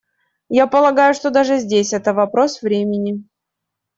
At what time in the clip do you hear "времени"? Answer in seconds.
2.63-3.23